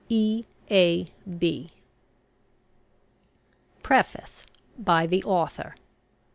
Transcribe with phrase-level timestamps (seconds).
[0.09, 0.45] E.
[0.71, 1.05] A.
[1.37, 1.69] B.
[3.83, 4.47] PREFACE
[4.79, 5.75] BY THE AUTHOR.